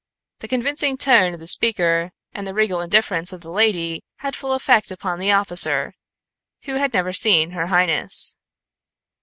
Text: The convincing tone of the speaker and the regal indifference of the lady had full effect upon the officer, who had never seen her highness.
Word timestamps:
The 0.39 0.47
convincing 0.47 0.97
tone 0.97 1.35
of 1.35 1.39
the 1.39 1.45
speaker 1.45 2.09
and 2.33 2.47
the 2.47 2.55
regal 2.55 2.81
indifference 2.81 3.31
of 3.31 3.41
the 3.41 3.51
lady 3.51 4.03
had 4.15 4.35
full 4.35 4.53
effect 4.55 4.89
upon 4.89 5.19
the 5.19 5.31
officer, 5.31 5.93
who 6.63 6.77
had 6.77 6.91
never 6.91 7.13
seen 7.13 7.51
her 7.51 7.67
highness. 7.67 8.35